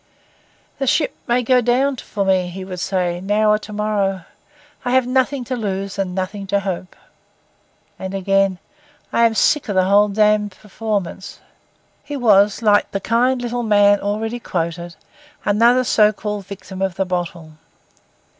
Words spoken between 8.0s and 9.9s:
again: 'I am sick of the